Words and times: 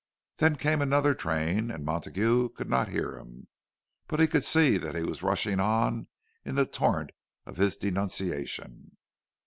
Then 0.37 0.55
came 0.55 0.81
another 0.81 1.13
train, 1.13 1.69
and 1.69 1.85
Montague 1.85 2.49
could 2.57 2.67
not 2.67 2.89
hear 2.89 3.19
him; 3.19 3.47
but 4.07 4.19
he 4.19 4.25
could 4.25 4.43
see 4.43 4.77
that 4.77 4.95
he 4.95 5.03
was 5.03 5.21
rushing 5.21 5.59
on 5.59 6.07
in 6.43 6.55
the 6.55 6.65
torrent 6.65 7.11
of 7.45 7.57
his 7.57 7.77
denunciation. 7.77 8.97